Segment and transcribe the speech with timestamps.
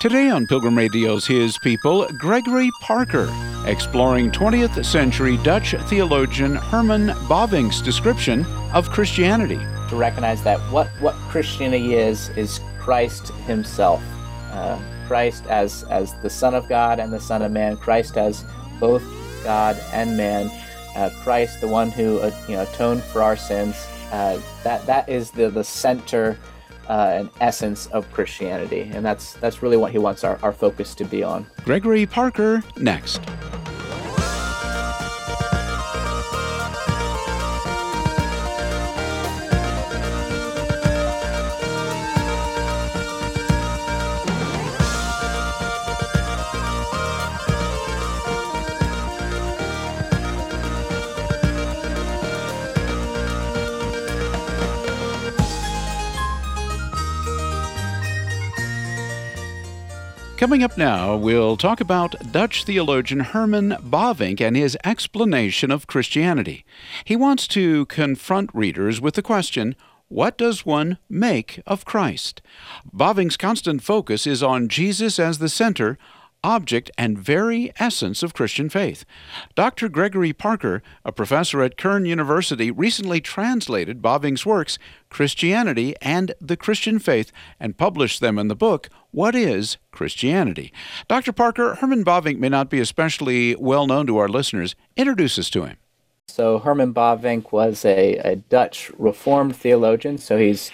[0.00, 3.28] Today on Pilgrim Radio's His People, Gregory Parker,
[3.66, 9.58] exploring 20th century Dutch theologian Herman Bavinck's description of Christianity.
[9.88, 14.00] To recognize that what, what Christianity is, is Christ Himself.
[14.52, 18.44] Uh, Christ as, as the Son of God and the Son of Man, Christ as
[18.78, 19.02] both
[19.42, 20.48] God and man,
[20.94, 23.74] uh, Christ, the one who uh, you know, atoned for our sins.
[24.12, 26.38] Uh, that, that is the, the center
[26.88, 28.90] uh, an essence of Christianity.
[28.92, 31.46] And that's, that's really what he wants our, our focus to be on.
[31.64, 33.20] Gregory Parker, next.
[60.48, 66.64] Coming up now, we'll talk about Dutch theologian Herman Bavinck and his explanation of Christianity.
[67.04, 69.76] He wants to confront readers with the question
[70.08, 72.40] what does one make of Christ?
[72.96, 75.98] Bavinck's constant focus is on Jesus as the center
[76.48, 79.04] object, and very essence of Christian faith.
[79.54, 79.90] Dr.
[79.90, 84.78] Gregory Parker, a professor at Cairn University, recently translated Bavinck's works,
[85.10, 90.72] Christianity and the Christian Faith, and published them in the book, What is Christianity?
[91.06, 91.32] Dr.
[91.32, 94.74] Parker, Herman Bavinck may not be especially well known to our listeners.
[94.96, 95.76] Introduce us to him.
[96.28, 100.70] So, Herman Bavinck was a, a Dutch Reformed theologian, so he's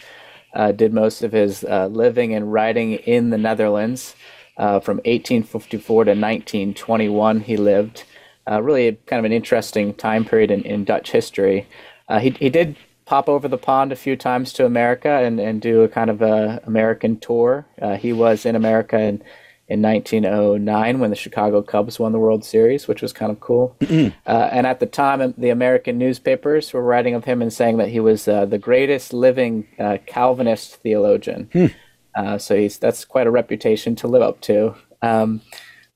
[0.55, 4.15] uh, did most of his uh, living and writing in the Netherlands.
[4.57, 8.05] Uh, from 1854 to 1921, he lived.
[8.49, 11.67] Uh, really, kind of an interesting time period in, in Dutch history.
[12.09, 15.61] Uh, he, he did pop over the pond a few times to America and, and
[15.61, 17.67] do a kind of a American tour.
[17.81, 19.23] Uh, he was in America in,
[19.69, 23.77] in 1909 when the Chicago Cubs won the World Series, which was kind of cool.
[23.91, 27.89] uh, and at the time, the American newspapers were writing of him and saying that
[27.89, 31.49] he was uh, the greatest living uh, Calvinist theologian.
[31.53, 31.67] Hmm.
[32.15, 34.75] Uh, so he's that's quite a reputation to live up to.
[35.03, 35.43] Um,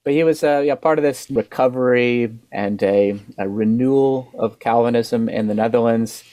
[0.05, 5.29] but he was uh, yeah, part of this recovery and a, a renewal of Calvinism
[5.29, 6.25] in the Netherlands.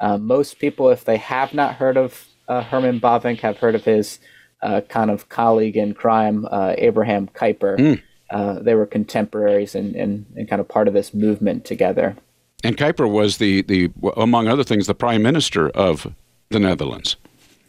[0.00, 3.84] Uh, most people, if they have not heard of uh, Herman Bavinck, have heard of
[3.84, 4.18] his
[4.62, 8.00] uh, kind of colleague in crime, uh, Abraham Kuyper.
[8.32, 8.64] Mm.
[8.64, 12.16] they were contemporaries and, and, and kind of part of this movement together.
[12.64, 16.12] And Kuyper was the, the among other things, the prime minister of
[16.50, 17.16] the Netherlands.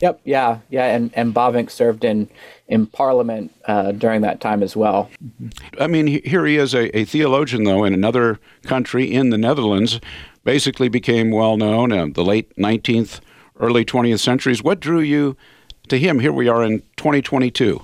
[0.01, 2.27] Yep, yeah, yeah, and and Bavinck served in
[2.67, 5.11] in Parliament uh, during that time as well.
[5.79, 9.99] I mean, here he is, a, a, theologian though in another country in the Netherlands,
[10.43, 13.19] basically became well known in the late 19th,
[13.59, 14.63] early 20th centuries.
[14.63, 15.37] What drew you
[15.89, 16.19] to him?
[16.19, 17.83] Here we are in 2022.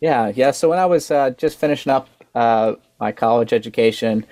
[0.00, 0.50] Yeah, yeah.
[0.50, 4.24] So when I was uh, just finishing up uh, my college education,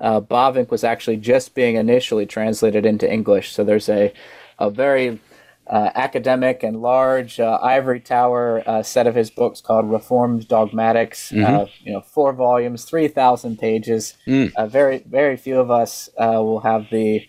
[0.00, 3.52] uh, Bavinck was actually just being initially translated into English.
[3.52, 4.12] So there's a
[4.58, 5.20] a very
[5.68, 11.32] uh, academic and large uh, ivory tower uh, set of his books called Reformed Dogmatics.
[11.32, 11.86] Uh, mm-hmm.
[11.86, 14.14] you know, four volumes, three thousand pages.
[14.26, 14.52] Mm.
[14.54, 17.26] Uh, very, very few of us uh, will have the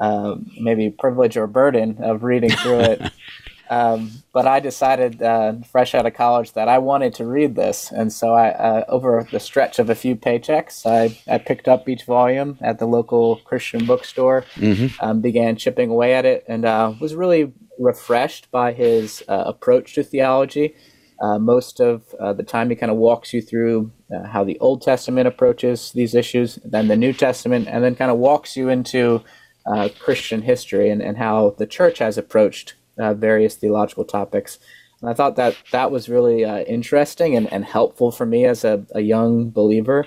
[0.00, 3.12] um, maybe privilege or burden of reading through it.
[3.70, 5.20] Um, but I decided,
[5.66, 9.40] fresh out of college, that I wanted to read this, and so I, over the
[9.40, 13.86] stretch of a few paychecks, I, I picked up each volume at the local Christian
[13.86, 15.02] bookstore, mm-hmm.
[15.02, 16.64] um, began chipping away at it, and
[17.00, 20.74] was really refreshed by his uh, approach to theology.
[21.22, 24.58] Uh, most of uh, the time, he kind of walks you through uh, how the
[24.58, 28.68] Old Testament approaches these issues, then the New Testament, and then kind of walks you
[28.68, 29.22] into
[29.66, 34.58] uh, Christian history and, and how the church has approached uh, various theological topics.
[35.00, 38.84] And I thought that that was really interesting and, and helpful for me as a,
[38.94, 40.06] a young believer.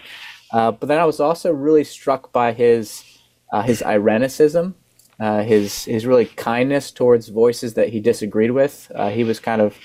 [0.51, 3.03] but then I was also really struck by his
[3.63, 4.73] his Irenicism
[5.19, 8.91] uh, his his really kindness towards voices that he disagreed with.
[8.93, 9.77] Uh, he was kind of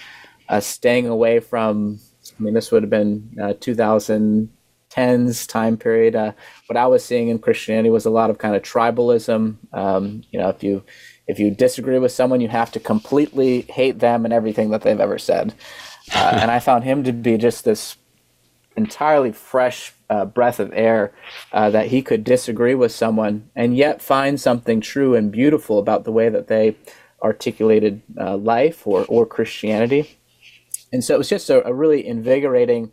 [0.49, 1.99] uh, staying away from.
[2.39, 4.49] I mean, this would have been 2010s
[4.97, 6.15] uh, time period.
[6.15, 6.33] Uh,
[6.67, 9.57] what I was seeing in Christianity was a lot of kind of tribalism.
[9.73, 10.85] Um, you know, if you
[11.27, 15.01] if you disagree with someone, you have to completely hate them and everything that they've
[15.01, 15.55] ever said.
[16.15, 17.97] Uh, and I found him to be just this
[18.77, 21.13] entirely fresh uh, breath of air
[21.53, 26.05] uh, that he could disagree with someone and yet find something true and beautiful about
[26.05, 26.77] the way that they
[27.23, 30.19] articulated uh, life or, or Christianity.
[30.93, 32.93] And so it was just a, a really invigorating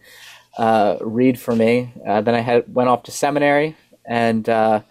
[0.57, 1.93] uh, read for me.
[2.07, 3.75] Uh, then I had went off to seminary
[4.05, 4.81] and uh,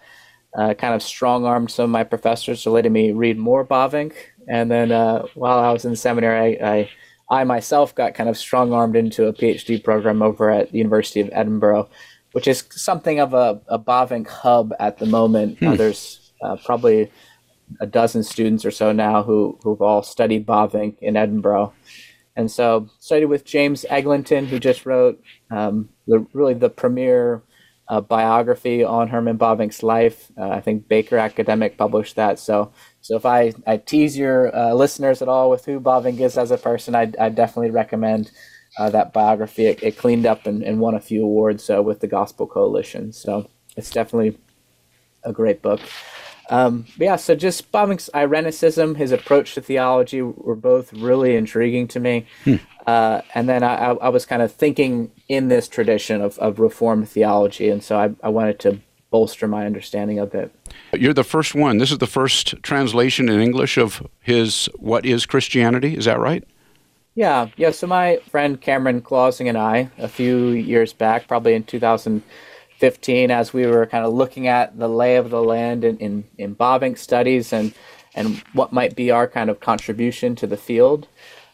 [0.55, 4.13] kind of strong armed some of my professors to letting me read more Bavinck.
[4.47, 4.89] And then
[5.33, 6.89] while I was in seminary, I, I
[7.29, 11.21] I myself got kind of strong armed into a PhD program over at the University
[11.21, 11.87] of Edinburgh,
[12.31, 15.59] which is something of a, a Bavinck hub at the moment.
[15.59, 15.67] Hmm.
[15.69, 17.11] Uh, there's uh, probably
[17.79, 21.73] a dozen students or so now who, who've all studied Bavinck in Edinburgh.
[22.35, 25.21] And so studied with James Eglinton, who just wrote
[25.51, 27.43] um, the, really the premier
[27.89, 30.31] uh, biography on Herman Bavinck's life.
[30.37, 32.39] Uh, I think Baker Academic published that.
[32.39, 32.71] So,
[33.01, 36.51] so if I, I tease your uh, listeners at all with who Bavinck is as
[36.51, 38.31] a person, I I definitely recommend
[38.77, 39.65] uh, that biography.
[39.65, 43.11] It, it, cleaned up and, and won a few awards uh, with the Gospel Coalition.
[43.13, 44.37] So it's definitely
[45.23, 45.81] a great book.
[46.49, 51.99] Um, yeah, so just Bavinck's Irenicism, his approach to theology were both really intriguing to
[51.99, 52.25] me.
[52.43, 52.55] Hmm.
[52.87, 57.07] Uh, and then I, I, was kind of thinking in this tradition of, of Reformed
[57.07, 58.79] theology, and so I, I wanted to
[59.11, 60.51] bolster my understanding of it.
[60.93, 61.77] You're the first one.
[61.77, 65.95] This is the first translation in English of his What is Christianity?
[65.95, 66.43] Is that right?
[67.19, 67.71] Yeah, yeah.
[67.71, 73.51] So my friend Cameron Clausing and I, a few years back, probably in 2015, as
[73.51, 76.97] we were kind of looking at the lay of the land in, in, in Bavinck
[76.97, 77.73] studies and,
[78.15, 81.09] and what might be our kind of contribution to the field,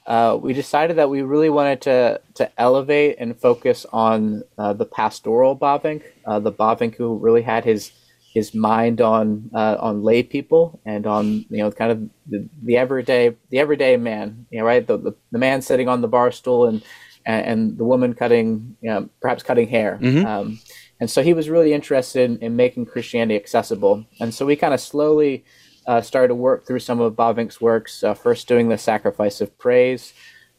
[0.05, 4.85] uh, we decided that we really wanted to to elevate and focus on uh, the
[4.85, 7.91] pastoral Bavinck, uh, the Bavinck who really had his
[8.35, 12.77] his mind on uh, on lay people and on you know kind of the, the
[12.77, 14.85] everyday the everyday man, you know, right?
[14.85, 16.83] The, the, the man sitting on the bar stool and
[17.25, 19.97] and, the woman cutting, you know, perhaps cutting hair.
[19.99, 20.27] Mm-hmm.
[20.27, 20.59] Um,
[20.99, 24.05] and so he was really interested in, in making Christianity accessible.
[24.19, 25.43] And so we kind of slowly
[25.87, 29.57] uh, started to work through some of Bavinck's works, uh, first doing the Sacrifice of
[29.57, 30.13] Praise,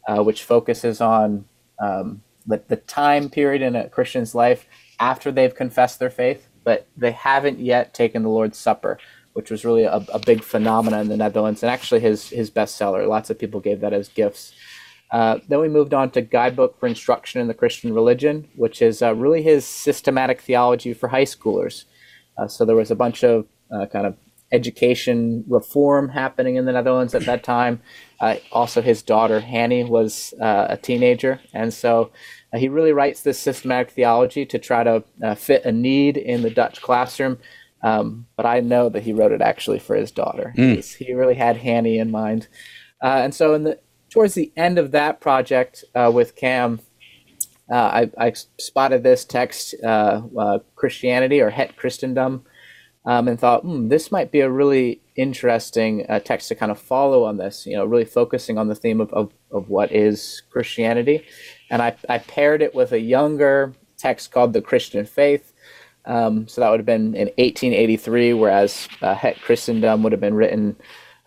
[0.09, 1.45] uh, which focuses on
[1.79, 4.65] um, the, the time period in a Christian's life
[4.99, 8.99] after they've confessed their faith, but they haven't yet taken the Lord's Supper,
[9.31, 13.07] which was really a, a big phenomenon in the Netherlands and actually his, his bestseller.
[13.07, 14.51] Lots of people gave that as gifts.
[15.09, 19.01] Uh, then we moved on to Guidebook for Instruction in the Christian Religion, which is
[19.01, 21.85] uh, really his systematic theology for high schoolers.
[22.37, 24.17] Uh, so there was a bunch of uh, kind of
[24.51, 27.81] education reform happening in the Netherlands at that time.
[28.19, 32.11] Uh, also, his daughter Hanny was uh, a teenager, and so
[32.53, 36.41] uh, he really writes this systematic theology to try to uh, fit a need in
[36.41, 37.37] the Dutch classroom.
[37.83, 40.53] Um, but I know that he wrote it actually for his daughter.
[40.57, 40.83] Mm.
[40.97, 42.47] He really had Hanny in mind,
[43.03, 43.79] uh, and so in the
[44.09, 46.79] towards the end of that project uh, with Cam.
[47.69, 49.75] I, I, spotted this text,
[50.77, 52.45] Christianity or Het Christendom,
[53.07, 56.77] um, and thought, hmm, this might be a really interesting uh, text to kind of
[56.77, 60.43] follow on this, you know, really focusing on the theme of, of, of what is
[60.49, 61.25] Christianity.
[61.71, 65.53] And I, I paired it with a younger text called The Christian Faith.
[66.03, 70.35] Um, so that would have been in 1883, whereas uh, Het Christendom would have been
[70.35, 70.75] written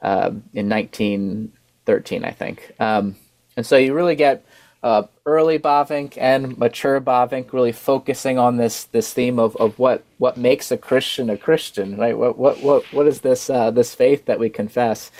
[0.03, 2.73] uh, in 1913, I think.
[2.79, 3.17] Um,
[3.56, 4.44] and so you really get
[4.82, 10.05] uh, early Bavinck and mature Bavinck, really focusing on this this theme of, of what,
[10.19, 12.17] what makes a Christian a Christian, right?
[12.17, 15.11] What what what what is this uh, this faith that we confess?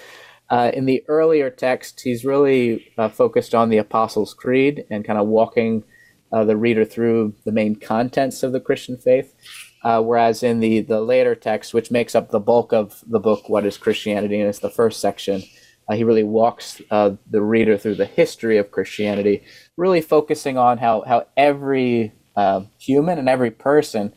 [0.49, 5.19] Uh, in the earlier text, he's really uh, focused on the Apostles' Creed and kind
[5.19, 5.85] of walking
[6.33, 9.35] uh, the reader through the main contents of the Christian faith.
[9.85, 13.49] Uh, whereas in the the later text, which makes up the bulk of the book,
[13.49, 15.43] "What is Christianity?" and it's the first section
[15.91, 19.43] uh, he really walks uh, the reader through the history of Christianity,
[19.77, 24.13] really focusing on how, how every uh, human and every person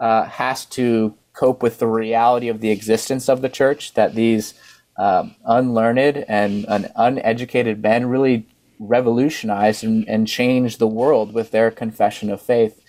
[0.00, 4.54] uh, has to cope with the reality of the existence of the church, that these
[4.98, 8.46] um, unlearned and, and, uneducated men really
[8.78, 12.80] revolutionized and, and changed the world with their confession of faith.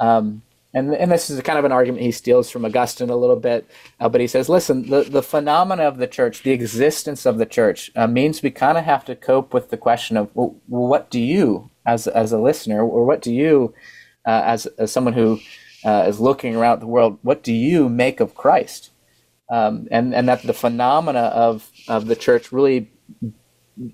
[0.00, 0.42] Um,
[0.78, 3.68] and and this is kind of an argument he steals from Augustine a little bit,
[4.00, 7.46] uh, but he says, listen, the the phenomena of the church, the existence of the
[7.46, 11.10] church, uh, means we kind of have to cope with the question of well, what
[11.10, 13.74] do you, as as a listener, or what do you,
[14.26, 15.40] uh, as as someone who
[15.84, 18.90] uh, is looking around the world, what do you make of Christ?
[19.50, 22.90] Um, and and that the phenomena of of the church really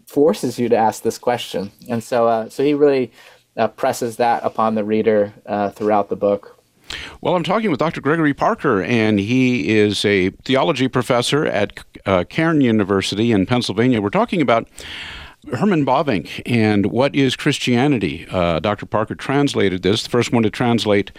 [0.07, 3.11] forces you to ask this question, and so uh, so he really.
[3.57, 5.33] Uh, presses that upon the reader
[5.77, 6.54] throughout the book.
[7.21, 8.01] Well, I'm talking with Dr.
[8.01, 14.01] Gregory Parker, and he is a theology professor at uh, Cairn University in Pennsylvania.
[14.01, 14.69] We're talking about
[15.53, 18.27] Herman Bavinck and what is Christianity.
[18.31, 18.87] Uh, Dr.
[18.87, 21.13] Parker translated this, the first one to translate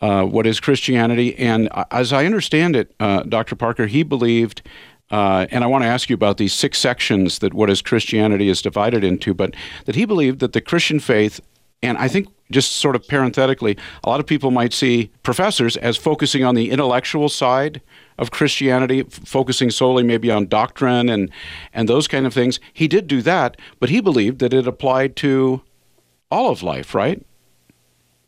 [0.00, 1.36] uh, what is Christianity.
[1.38, 3.56] And as I understand it, uh, Dr.
[3.56, 4.62] Parker, he believed.
[5.10, 8.48] Uh, and I want to ask you about these six sections that what is Christianity
[8.48, 9.54] is divided into, but
[9.84, 11.40] that he believed that the Christian faith,
[11.82, 15.96] and I think just sort of parenthetically, a lot of people might see professors as
[15.96, 17.80] focusing on the intellectual side
[18.18, 21.30] of Christianity, f- focusing solely maybe on doctrine and,
[21.72, 22.60] and those kind of things.
[22.72, 25.62] He did do that, but he believed that it applied to
[26.30, 27.24] all of life, right?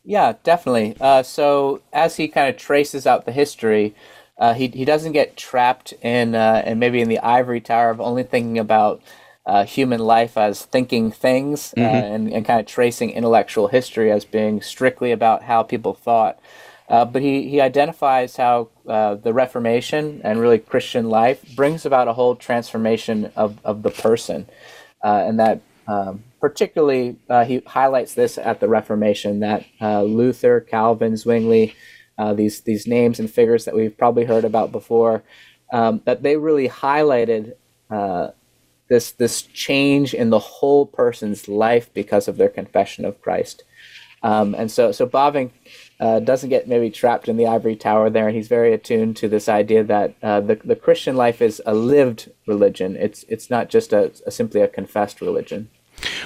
[0.03, 0.95] Yeah, definitely.
[0.99, 3.95] Uh, so as he kind of traces out the history,
[4.37, 8.01] uh, he he doesn't get trapped in uh, and maybe in the ivory tower of
[8.01, 9.01] only thinking about
[9.45, 12.13] uh, human life as thinking things uh, mm-hmm.
[12.13, 16.39] and, and kind of tracing intellectual history as being strictly about how people thought.
[16.87, 22.07] Uh, but he, he identifies how uh, the Reformation and really Christian life brings about
[22.07, 24.47] a whole transformation of, of the person.
[25.03, 31.17] Uh, and that um, particularly, uh, he highlights this at the Reformation that Luther, Calvin,
[31.17, 31.75] Zwingli,
[32.33, 35.23] these, these names and figures that we've probably heard about before,
[35.73, 37.53] um, that they really highlighted
[38.87, 43.63] this this change in the whole person's life because of their confession of Christ.
[44.23, 45.51] Um, and so so Bavinck
[45.99, 49.29] uh, doesn't get maybe trapped in the ivory tower there, and he's very attuned to
[49.29, 52.95] this idea that uh, the the Christian life is a lived religion.
[52.95, 55.69] It's it's not just a, a simply a confessed religion.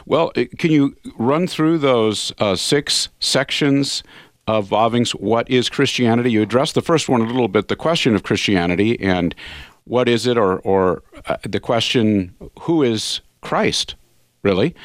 [0.06, 4.04] Well, uh, can you run through those uh, six sections
[4.48, 6.32] of Bavinck's What is Christianity?
[6.32, 9.36] You addressed the first one a little bit, the question of Christianity, and
[9.89, 13.96] what is it, or, or uh, the question, who is Christ,
[14.43, 14.75] really?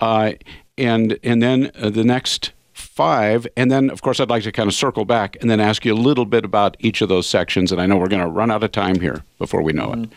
[0.00, 0.32] Uh,
[0.78, 3.46] and, and then uh, the next five.
[3.56, 5.92] And then, of course, I'd like to kind of circle back and then ask you
[5.92, 7.72] a little bit about each of those sections.
[7.72, 10.04] And I know we're going to run out of time here before we know mm-hmm.
[10.04, 10.12] it.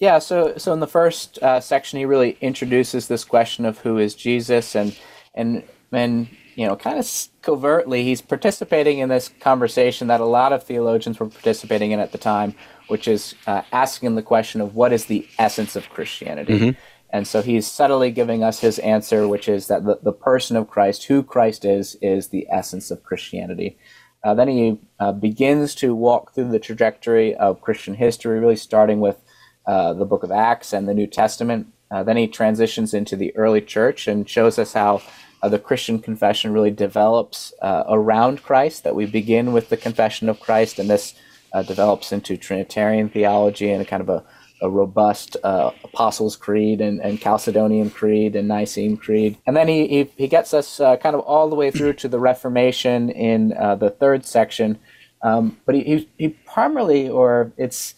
[0.00, 3.98] Yeah, so so in the first uh, section, he really introduces this question of who
[3.98, 4.96] is Jesus, and
[5.34, 6.28] and and
[6.58, 11.20] you know, kind of covertly, he's participating in this conversation that a lot of theologians
[11.20, 12.52] were participating in at the time,
[12.88, 16.58] which is uh, asking him the question of what is the essence of Christianity.
[16.58, 16.80] Mm-hmm.
[17.10, 20.68] And so he's subtly giving us his answer, which is that the, the person of
[20.68, 23.78] Christ, who Christ is, is the essence of Christianity.
[24.22, 29.00] Uh, then he uh, begins to walk through the trajectory of Christian history, really starting
[29.00, 29.22] with
[29.66, 31.68] uh, the book of Acts and the New Testament.
[31.90, 35.00] Uh, then he transitions into the early church and shows us how
[35.42, 40.28] uh, the Christian confession really develops uh, around Christ, that we begin with the confession
[40.28, 41.14] of Christ, and this
[41.52, 44.24] uh, develops into Trinitarian theology and a kind of a,
[44.60, 49.38] a robust uh, Apostles' Creed and, and Chalcedonian Creed and Nicene Creed.
[49.46, 52.08] And then he, he, he gets us uh, kind of all the way through to
[52.08, 54.78] the Reformation in uh, the third section.
[55.22, 57.94] Um, but he, he, he, primarily, or it's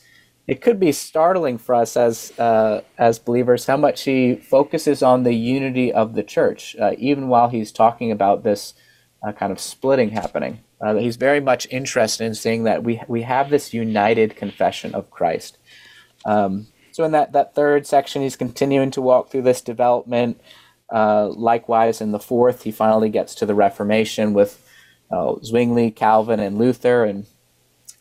[0.46, 5.22] it could be startling for us as uh, as believers how much he focuses on
[5.22, 8.74] the unity of the church, uh, even while he's talking about this
[9.36, 10.60] kind of splitting happening.
[10.80, 15.10] Uh, he's very much interested in seeing that we we have this united confession of
[15.10, 15.58] Christ.
[16.24, 20.40] Um, so in that that third section, he's continuing to walk through this development.
[20.90, 24.66] Uh, likewise, in the fourth, he finally gets to the Reformation with
[25.10, 27.26] uh, Zwingli, Calvin, and Luther, and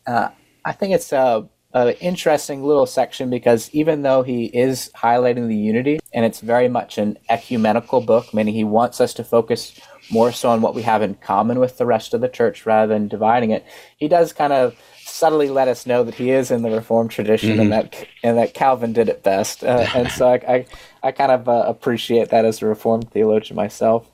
[0.08, 0.30] uh,
[0.66, 5.56] I think it's a, a interesting little section because even though he is highlighting the
[5.56, 9.80] unity, and it's very much an ecumenical book, meaning he wants us to focus
[10.12, 12.94] more so on what we have in common with the rest of the church rather
[12.94, 13.66] than dividing it.
[13.98, 14.76] He does kind of
[15.06, 17.60] subtly let us know that he is in the Reformed tradition mm-hmm.
[17.62, 19.64] and that and that Calvin did it best.
[19.64, 20.66] Uh, and so I, I,
[21.04, 24.10] I kind of uh, appreciate that as a Reformed theologian myself.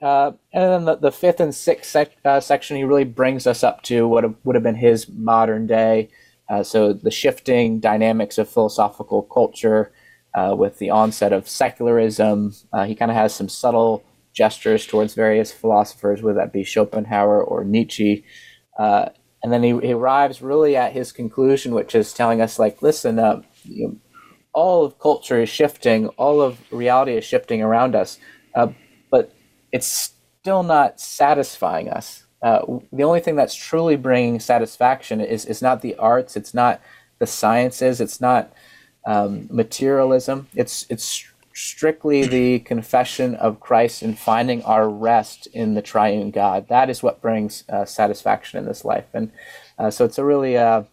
[0.00, 3.62] Uh, and then the, the fifth and sixth sec- uh, section, he really brings us
[3.62, 6.10] up to what would have been his modern day.
[6.48, 9.92] Uh, so the shifting dynamics of philosophical culture
[10.34, 12.52] uh, with the onset of secularism.
[12.84, 17.64] he kind of has some subtle gestures towards various philosophers, whether that be Schopenhauer or
[17.64, 18.24] Nietzsche.
[18.78, 19.10] Uh,
[19.42, 23.18] and then he, he, arrives really at his conclusion, which is telling us, like, listen,
[23.18, 23.96] uh, you know,
[24.54, 28.18] all of culture is shifting, all of reality is shifting around us,
[28.54, 28.68] uh,
[29.10, 29.34] but
[29.72, 32.24] it's still not satisfying us.
[32.42, 32.60] Uh,
[32.92, 36.80] the only thing that's truly bringing satisfaction is, is not the arts, it's not
[37.18, 38.52] the sciences, it's not
[39.06, 40.48] um, materialism.
[40.54, 46.68] It's it's strictly the confession of Christ and finding our rest in the triune God.
[46.68, 49.06] That is what brings uh, satisfaction in this life.
[49.12, 49.30] And
[49.78, 50.84] uh, so it's a really uh,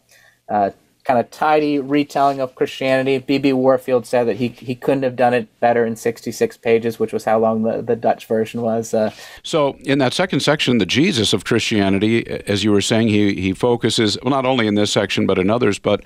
[0.47, 0.71] uh
[1.09, 3.17] kind of tidy retelling of Christianity.
[3.17, 3.53] B.B.
[3.53, 7.25] Warfield said that he, he couldn't have done it better in 66 pages, which was
[7.25, 8.93] how long the, the Dutch version was.
[8.93, 9.11] Uh.
[9.41, 13.53] so, in that second section, the Jesus of Christianity, as you were saying, he, he
[13.53, 16.03] focuses, well, not only in this section, but in others, but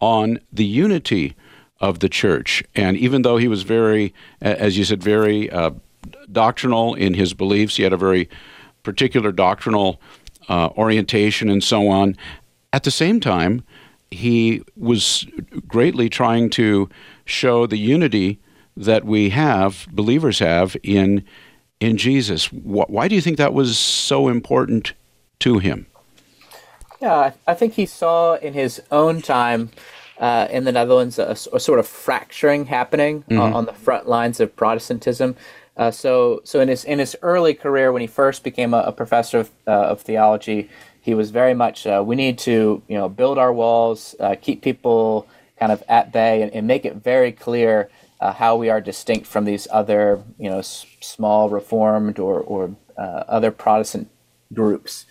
[0.00, 1.36] on the unity
[1.80, 2.64] of the church.
[2.74, 5.70] And even though he was very, as you said, very uh,
[6.30, 8.28] doctrinal in his beliefs, he had a very
[8.82, 10.00] particular doctrinal
[10.48, 12.16] uh, orientation and so on.
[12.72, 13.62] At the same time,
[14.10, 15.26] he was
[15.66, 16.88] greatly trying to
[17.24, 18.38] show the unity
[18.76, 21.24] that we have, believers have, in
[21.78, 22.46] in Jesus.
[22.52, 24.94] Why do you think that was so important
[25.40, 25.86] to him?
[27.02, 29.70] Yeah, I think he saw in his own time
[30.18, 33.40] uh, in the Netherlands a, a, sort of fracturing happening uh, mm-hmm.
[33.40, 35.36] uh, on the front lines of Protestantism.
[35.76, 38.92] Uh, so, so in his in his early career, when he first became a, a
[38.92, 40.70] professor of, uh, of, theology,
[41.02, 45.26] he was very much uh, we need to you know build our walls, keep people
[45.58, 49.44] kind of at bay, and, and make it very clear how we are distinct from
[49.44, 54.08] these other you know s- small Reformed or or other Protestant
[54.54, 55.04] groups.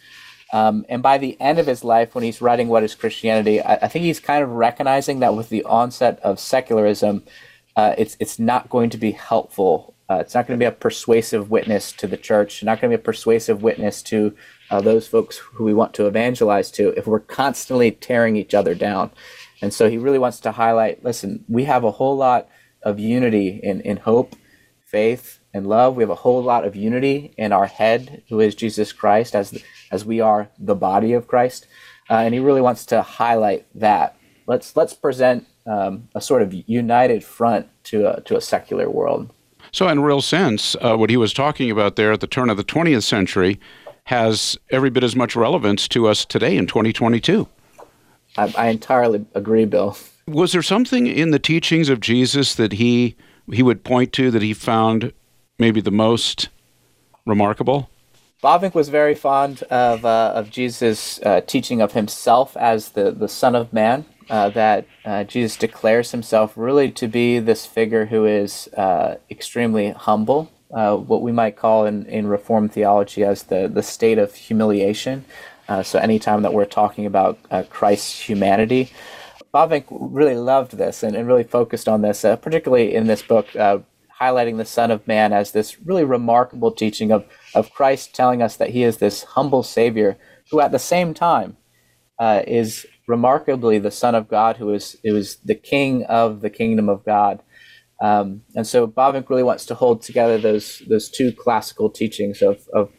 [0.53, 3.75] Um, and by the end of his life, when he's writing What is Christianity, I,
[3.75, 7.23] I think he's kind of recognizing that with the onset of secularism,
[7.75, 9.95] uh, it's, it's not going to be helpful.
[10.09, 12.97] Uh, it's not going to be a persuasive witness to the church, not going to
[12.97, 14.35] be a persuasive witness to
[14.69, 18.75] uh, those folks who we want to evangelize to if we're constantly tearing each other
[18.75, 19.11] down.
[19.61, 22.47] And so he really wants to highlight listen, we have a whole lot
[22.83, 24.35] of unity in, in hope,
[24.85, 25.95] faith, and love.
[25.95, 29.51] We have a whole lot of unity in our head, who is Jesus Christ, as
[29.51, 31.65] the, as we are the body of Christ.
[32.09, 34.17] Uh, and he really wants to highlight that.
[34.47, 39.31] Let's let's present um, a sort of united front to a, to a secular world.
[39.71, 42.57] So, in real sense, uh, what he was talking about there at the turn of
[42.57, 43.59] the 20th century
[44.03, 47.47] has every bit as much relevance to us today in 2022.
[48.37, 49.97] I, I entirely agree, Bill.
[50.27, 53.15] Was there something in the teachings of Jesus that he
[53.51, 55.13] he would point to that he found
[55.57, 56.49] maybe the most
[57.25, 57.89] remarkable?
[58.43, 63.27] Bavinck was very fond of, uh, of Jesus' uh, teaching of himself as the, the
[63.27, 68.25] Son of Man, uh, that uh, Jesus declares himself really to be this figure who
[68.25, 73.67] is uh, extremely humble, uh, what we might call in, in Reformed theology as the,
[73.67, 75.25] the state of humiliation.
[75.83, 78.91] so, anytime that we're talking about Christ's humanity,
[79.51, 83.47] Bavinck really loved this and, and really focused on this, particularly in this book,
[84.21, 88.55] highlighting the Son of Man as this really remarkable teaching of, of Christ telling us
[88.57, 90.17] that he is this humble Savior
[90.51, 91.57] who, at the same time,
[92.19, 96.49] uh, is remarkably the Son of God, who is, who is the King of the
[96.49, 97.41] kingdom of God.
[98.01, 102.67] Um, and so Bavinck really wants to hold together those those two classical teachings of,
[102.73, 102.89] of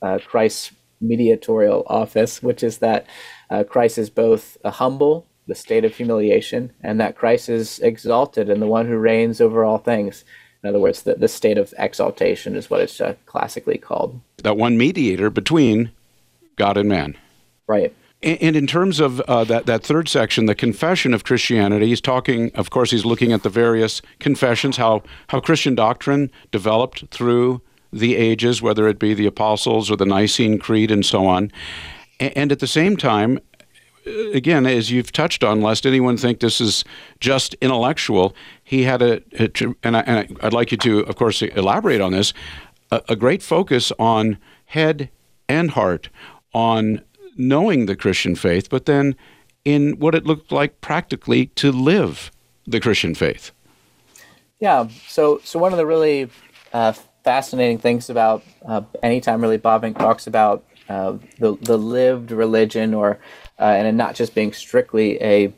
[0.00, 3.06] uh, Christ's mediatorial office, which is that
[3.50, 8.48] uh, Christ is both a humble, the state of humiliation, and that Christ is exalted
[8.48, 10.24] and the one who reigns over all things.
[10.62, 14.20] In other words, the, the state of exaltation is what it's uh, classically called.
[14.38, 15.90] That one mediator between
[16.56, 17.16] God and man.
[17.66, 17.94] Right.
[18.22, 22.50] And in terms of uh, that, that third section, the confession of Christianity, he's talking,
[22.54, 28.16] of course, he's looking at the various confessions, how, how Christian doctrine developed through the
[28.16, 31.50] ages, whether it be the apostles or the Nicene Creed and so on.
[32.18, 33.40] And at the same time,
[34.06, 36.84] again, as you've touched on, lest anyone think this is
[37.20, 39.50] just intellectual, he had a, a
[39.82, 42.32] and, I, would like you to, of course, elaborate on this,
[42.90, 45.10] a, a great focus on head
[45.48, 46.08] and heart,
[46.54, 47.02] on
[47.36, 49.16] knowing the Christian faith, but then
[49.64, 52.30] in what it looked like practically to live
[52.66, 53.52] the Christian faith.
[54.58, 54.88] Yeah.
[55.08, 56.30] So, so one of the really
[56.72, 56.92] uh,
[57.24, 62.94] fascinating things about uh, anytime really Bob Bavinck talks about uh, the the lived religion
[62.94, 63.18] or
[63.60, 65.52] uh, and not just being strictly a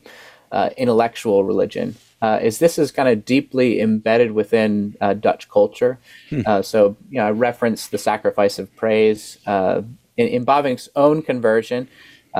[0.51, 1.95] uh, intellectual religion.
[2.21, 5.99] Uh, is this is kind of deeply embedded within uh, Dutch culture.
[6.31, 6.41] Hmm.
[6.47, 9.38] Uh, so, you know, I reference the sacrifice of praise.
[9.47, 9.83] Uh,
[10.17, 11.88] in, in Bavinck's own conversion,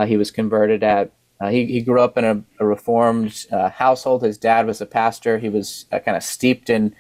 [0.07, 1.11] he was converted at,
[1.51, 4.23] he, he grew up in a, a reformed household.
[4.23, 5.39] His dad was a pastor.
[5.39, 6.95] He was kind of steeped in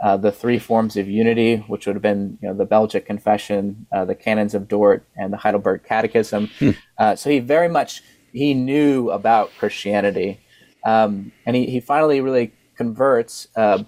[0.00, 4.14] the three forms of unity, which would have been, you know, the Belgic Confession, the
[4.14, 6.50] Canons of Dort, and the Heidelberg Catechism.
[6.58, 7.14] Hmm.
[7.16, 8.02] so he very much
[8.36, 10.40] he knew about Christianity,
[10.84, 13.82] um, and he, he finally really converts uh,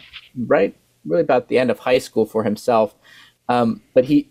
[0.46, 2.94] right really about the end of high school for himself.
[3.48, 4.30] Um, but he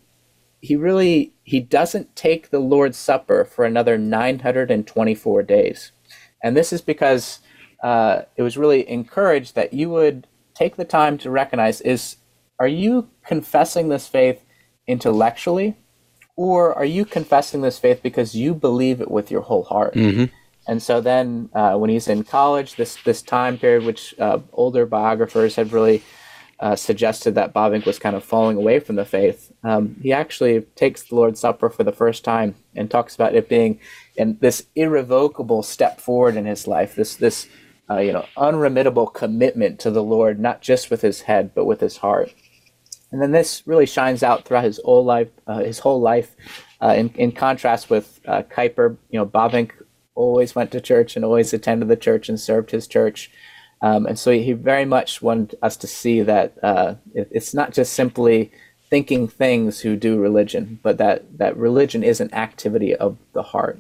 [0.60, 5.92] he really he doesn't take the Lord's Supper for another 924 days,
[6.44, 7.40] and this is because
[7.84, 12.18] uh, it was really encouraged that you would take the time to recognize is
[12.60, 14.44] are you confessing this faith
[14.88, 15.76] intellectually
[16.36, 19.94] or are you confessing this faith because you believe it with your whole heart?
[19.94, 20.26] Mm-hmm.
[20.68, 24.86] And so then, uh, when he's in college, this this time period, which uh, older
[24.86, 26.04] biographers have really
[26.60, 30.62] uh, suggested that Bavinck was kind of falling away from the faith, um, he actually
[30.76, 33.80] takes the Lord's Supper for the first time and talks about it being
[34.16, 36.96] in this irrevocable step forward in his life.
[36.96, 37.48] This this
[37.90, 41.80] uh, you know unremittable commitment to the Lord, not just with his head but with
[41.80, 42.34] his heart.
[43.12, 45.30] And then this really shines out throughout his whole life.
[45.46, 46.36] Uh, his whole life,
[46.82, 49.72] uh, in in contrast with uh, Kuyper, you know, Bavinck
[50.16, 53.32] always went to church and always attended the church and served his church.
[53.82, 57.74] Um, and so he very much wanted us to see that uh, it, it's not
[57.74, 58.52] just simply
[58.90, 63.78] thinking things who do religion, but that, that religion is an activity of the heart.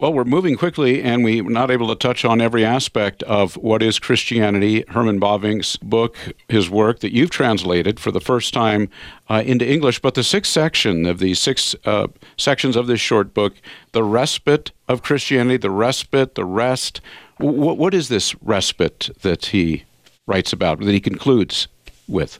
[0.00, 3.82] Well, we're moving quickly, and we're not able to touch on every aspect of what
[3.82, 4.84] is Christianity.
[4.86, 6.16] Herman Bavinck's book,
[6.48, 8.90] his work that you've translated for the first time
[9.28, 12.06] uh, into English, but the sixth section of these six uh,
[12.36, 13.54] sections of this short book,
[13.90, 17.00] the respite of Christianity, the respite, the rest.
[17.40, 19.82] W- what is this respite that he
[20.28, 21.66] writes about, that he concludes
[22.06, 22.38] with?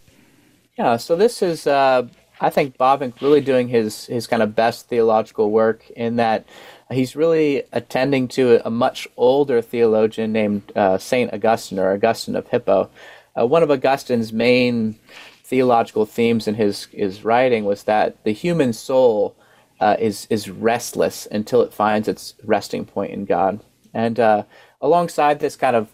[0.79, 2.07] Yeah, so this is, uh,
[2.40, 6.47] I think, Bavinck really doing his his kind of best theological work in that
[6.90, 12.48] he's really attending to a much older theologian named uh, Saint Augustine or Augustine of
[12.48, 12.90] Hippo.
[13.38, 14.98] Uh, one of Augustine's main
[15.44, 19.37] theological themes in his his writing was that the human soul
[19.81, 23.61] uh, is is restless until it finds its resting point in God.
[23.94, 24.44] And uh,
[24.81, 25.88] alongside this kind of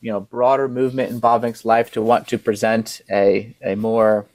[0.00, 4.26] you know broader movement in Bavinck's life to want to present a a more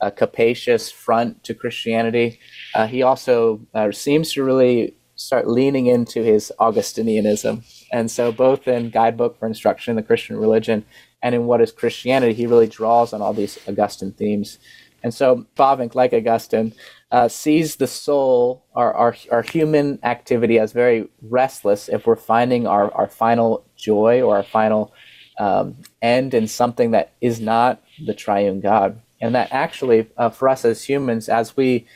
[0.00, 2.38] uh, capacious front to Christianity,
[2.74, 3.60] uh, he also
[3.92, 7.64] seems to really start leaning into his Augustinianism.
[7.92, 10.84] And so, both in Guidebook for Instruction in the Christian Religion
[11.22, 14.58] and in What is Christianity, he really draws on all these Augustine themes.
[15.02, 16.72] And so, Bavinck, like Augustine,
[17.10, 22.66] uh, sees the soul, our, our, our human activity, as very restless if we're finding
[22.66, 24.92] our, our final joy or our final
[25.38, 29.00] um, end in something that is not the triune God.
[29.20, 31.86] And that actually, uh, for us as humans, as we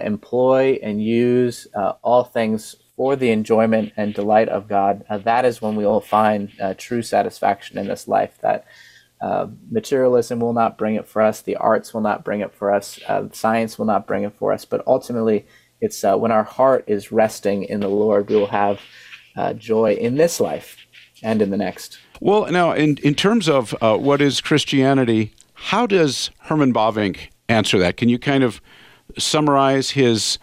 [0.00, 5.44] employ and use uh, all things for the enjoyment and delight of God, uh, that
[5.44, 8.38] is when we will find uh, true satisfaction in this life.
[8.40, 8.64] That
[9.20, 12.72] uh, materialism will not bring it for us, the arts will not bring it for
[12.72, 15.46] us, uh, science will not bring it for us, but ultimately,
[15.80, 18.80] it's uh, when our heart is resting in the Lord, we will have
[19.58, 20.78] joy in this life
[21.22, 21.98] and in the next.
[22.20, 27.98] Well, now, in, in terms of what is Christianity, how does Herman Bavinck answer that?
[27.98, 28.62] Can you kind of
[29.18, 30.38] summarize his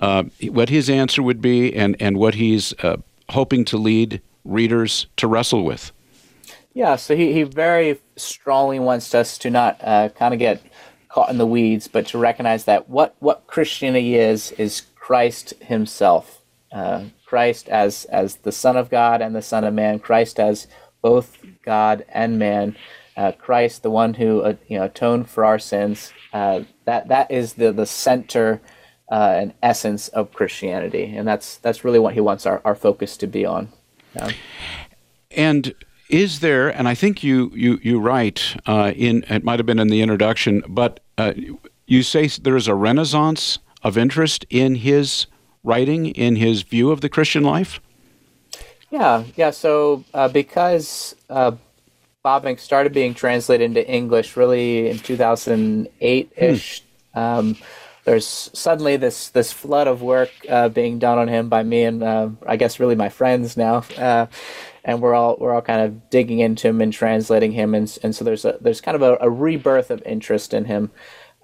[0.00, 2.96] uh, what his answer would be and and what he's uh,
[3.30, 5.92] hoping to lead readers to wrestle with?
[6.74, 10.62] Yeah, so he, he very strongly wants us to not uh, kind of get
[11.08, 16.40] caught in the weeds, but to recognize that what, what Christianity is is Christ Himself,
[16.72, 20.66] uh, Christ as as the Son of God and the Son of Man, Christ as
[21.02, 22.76] both God and man,
[23.16, 26.12] uh, Christ, the one who uh, you know atoned for our sins.
[26.32, 28.60] Uh, that that is the the center
[29.10, 33.16] uh, and essence of Christianity, and that's that's really what he wants our, our focus
[33.18, 33.68] to be on.
[34.14, 34.30] Yeah.
[35.30, 35.74] And
[36.08, 36.68] is there?
[36.68, 40.02] And I think you you you write uh, in it might have been in the
[40.02, 41.34] introduction, but uh,
[41.86, 45.26] you say there is a renaissance of interest in his
[45.64, 47.80] writing, in his view of the Christian life.
[48.90, 49.50] Yeah, yeah.
[49.50, 51.16] So because
[52.24, 56.82] Bavinck started being translated into English really in 2008 ish.
[57.12, 57.18] Hmm.
[57.18, 57.56] Um,
[58.04, 62.02] there's suddenly this this flood of work uh, being done on him by me and
[62.02, 64.26] uh, I guess really my friends now, uh,
[64.84, 68.14] and we're all we're all kind of digging into him and translating him, and and
[68.14, 70.90] so there's a there's kind of a, a rebirth of interest in him,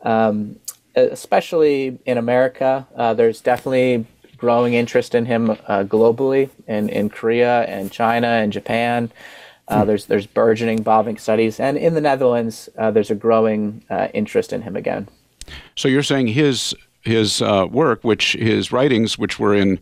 [0.03, 0.57] um,
[0.97, 2.89] especially in America.
[2.97, 4.05] Uh, there's definitely
[4.37, 9.13] growing interest in him uh, globally in in Korea and China and Japan.
[9.69, 14.09] Uh, there's there's burgeoning Bavinck studies, and in the Netherlands, uh, there's a growing uh,
[14.15, 15.09] interest in him again.
[15.77, 19.79] So you're saying his his uh, work, which his writings, which were in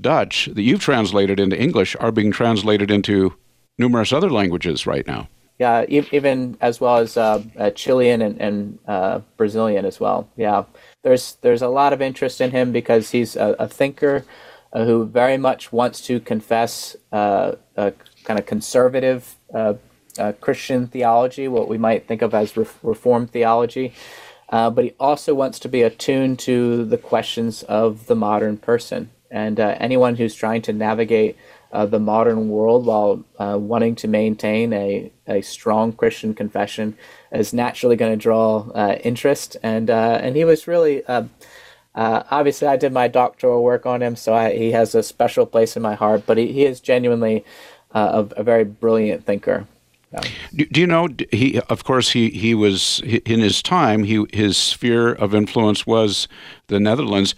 [0.00, 3.34] Dutch, that you've translated into English, are being translated into
[3.78, 5.28] numerous other languages right now.
[5.58, 10.28] Yeah, even as well as uh, uh, Chilean and, and Brazilian as well.
[10.36, 10.64] Yeah,
[11.02, 14.24] there's there's a lot of interest in him because he's a, a thinker
[14.72, 16.96] who very much wants to confess
[18.24, 19.74] kind of conservative uh,
[20.18, 23.94] uh, Christian theology, what we might think of as re- Reformed theology.
[24.48, 29.10] Uh, but he also wants to be attuned to the questions of the modern person.
[29.30, 31.36] And uh, anyone who's trying to navigate
[31.72, 36.96] uh, the modern world while uh, wanting to maintain a, a strong Christian confession
[37.30, 38.68] is naturally going to draw
[39.04, 39.56] interest.
[39.62, 41.04] And, and he was really.
[41.92, 45.44] Uh, obviously, I did my doctoral work on him, so I, he has a special
[45.44, 46.22] place in my heart.
[46.24, 47.44] But he, he is genuinely
[47.92, 49.66] uh, a, a, very brilliant thinker.
[50.12, 50.20] Yeah.
[50.54, 51.60] Do, do, you know he?
[51.68, 54.04] Of course, he he was in his time.
[54.04, 56.26] He his sphere of influence was
[56.66, 57.34] the Netherlands.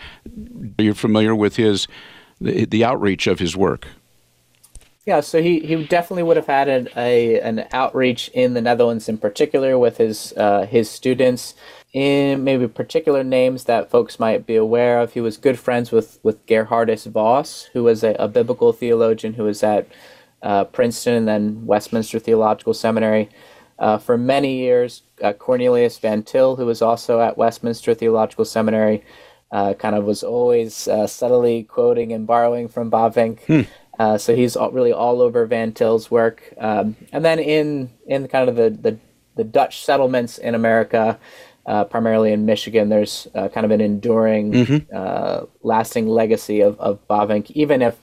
[0.78, 1.86] Are you familiar with his
[2.40, 3.86] the, the outreach of his work?
[5.04, 9.08] Yeah, so he, he definitely would have had an, a an outreach in the Netherlands
[9.08, 11.54] in particular with his uh, his students
[11.92, 15.12] in maybe particular names that folks might be aware of.
[15.12, 19.42] He was good friends with with Geerhardus Vos, who was a, a biblical theologian who
[19.44, 19.88] was at
[20.42, 23.28] uh, Princeton and then Westminster Theological Seminary.
[23.82, 29.02] uh, for many years, uh, Cornelius Van Til, who was also at Westminster Theological Seminary,
[29.50, 33.40] uh, kind of was always uh, subtly quoting and borrowing from Bavinck.
[33.46, 33.62] Hmm.
[33.98, 36.54] Uh, so he's all, really all over Van Til's work.
[36.58, 38.98] Um, and then in in kind of the, the,
[39.34, 41.18] the Dutch settlements in America,
[41.66, 45.44] uh, primarily in Michigan, there's kind of an enduring, mm-hmm.
[45.62, 47.98] lasting legacy of, of Bavinck, even if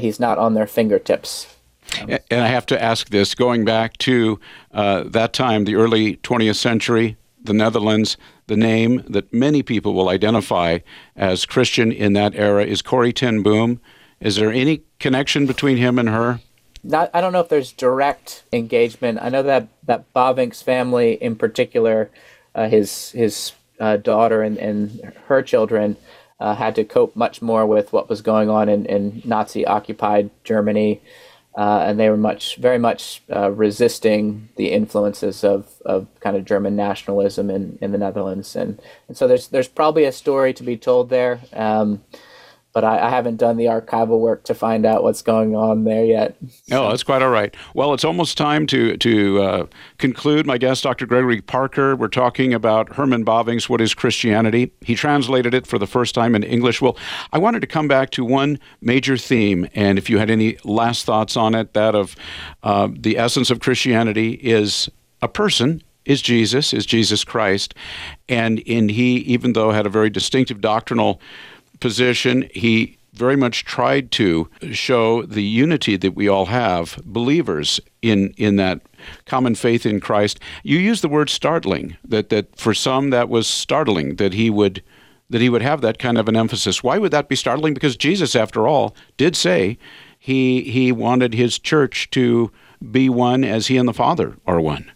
[0.00, 1.56] he's not on their fingertips.
[1.98, 4.38] And I have to ask this going back to
[4.72, 10.08] uh, that time, the early 20th century, the Netherlands, the name that many people will
[10.08, 10.80] identify
[11.16, 13.80] as Christian in that era is Corrie ten Boom.
[14.20, 16.40] Is there any connection between him and her?
[16.82, 19.18] Not, I don't know if there's direct engagement.
[19.22, 22.10] I know that that Bavinck's family, in particular,
[22.54, 25.96] uh, his his uh, daughter and, and her children,
[26.38, 30.30] uh, had to cope much more with what was going on in, in Nazi occupied
[30.42, 31.00] Germany
[31.56, 36.44] uh, and they were much, very much uh, resisting the influences of, of kind of
[36.44, 40.62] German nationalism in, in the Netherlands, and, and so there's there's probably a story to
[40.62, 41.40] be told there.
[41.52, 42.02] Um,
[42.72, 46.04] but I, I, haven't done the archival work to find out what's going on there
[46.04, 46.36] yet.
[46.66, 46.84] So.
[46.84, 47.54] Oh, that's quite all right.
[47.74, 49.66] Well, it's almost time to to uh,
[49.98, 50.46] conclude.
[50.46, 51.06] My guest, Dr.
[51.06, 51.96] Gregory Parker.
[51.96, 56.34] We're talking about Herman Bavinck's "What Is Christianity." He translated it for the first time
[56.34, 56.80] in English.
[56.80, 56.96] Well,
[57.32, 61.04] I wanted to come back to one major theme, and if you had any last
[61.04, 62.14] thoughts on it, that of
[62.62, 64.88] uh, the essence of Christianity is
[65.22, 67.74] a person is Jesus, is Jesus Christ.
[68.28, 71.20] And in he, even though had a very distinctive doctrinal
[71.80, 72.48] position.
[72.52, 78.56] He very much tried to show the unity that we all have, believers in in
[78.56, 78.80] that
[79.26, 80.38] common faith in Christ.
[80.62, 81.96] You use the word startling.
[82.04, 84.82] That that for some that was startling that he would
[85.28, 86.82] that he would have that kind of an emphasis.
[86.82, 87.74] Why would that be startling?
[87.74, 89.78] Because Jesus, after all, did say
[90.18, 92.50] he he wanted his church to
[92.90, 94.90] be one as he and the Father are one.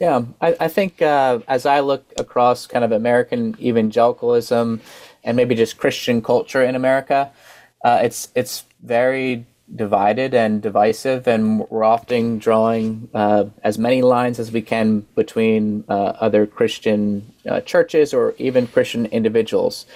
[0.00, 4.80] Yeah, I, I think uh, as I look across kind of American evangelicalism
[5.24, 7.30] and maybe just Christian culture in America,
[7.84, 14.38] uh, it's it's very divided and divisive, and we're often drawing uh, as many lines
[14.38, 19.86] as we can between uh, other Christian uh, churches or even Christian individuals.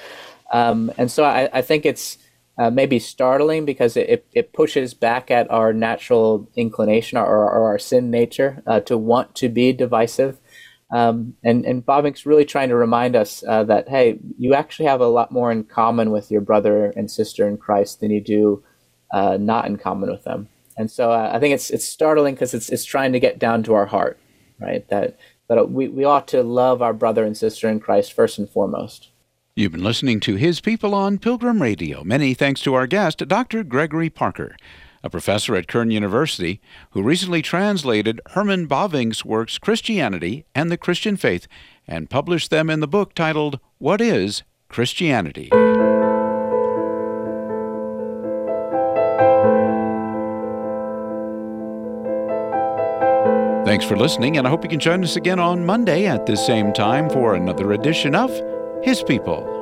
[0.52, 2.18] Um, and so I, I think it's
[2.56, 7.78] uh, maybe startling because it, it pushes back at our natural inclination or, or our
[7.78, 10.38] sin nature uh, to want to be divisive.
[10.92, 15.00] Um, and and Bavinck's really trying to remind us uh, that hey, you actually have
[15.00, 18.62] a lot more in common with your brother and sister in Christ than you do
[19.12, 20.48] uh, not in common with them.
[20.76, 23.62] And so uh, I think it's it's startling because it's it's trying to get down
[23.64, 24.18] to our heart,
[24.60, 24.86] right?
[24.88, 25.18] That
[25.48, 29.10] that we, we ought to love our brother and sister in Christ first and foremost.
[29.56, 32.02] You've been listening to His People on Pilgrim Radio.
[32.02, 33.62] Many thanks to our guest, Dr.
[33.62, 34.56] Gregory Parker
[35.04, 36.62] a professor at Cairn University,
[36.92, 41.46] who recently translated Herman Bavinck's works Christianity and the Christian Faith
[41.86, 45.50] and published them in the book titled What is Christianity?
[53.66, 56.44] Thanks for listening, and I hope you can join us again on Monday at this
[56.44, 58.30] same time for another edition of
[58.82, 59.53] His People.